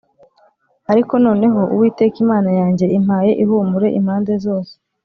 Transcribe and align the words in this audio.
Ariko 0.91 1.13
noneho 1.25 1.61
Uwiteka 1.73 2.15
Imana 2.25 2.49
yanjye 2.59 2.85
impaye 2.97 3.31
ihumure 3.43 3.87
impande 3.99 4.33
zose 4.45 4.73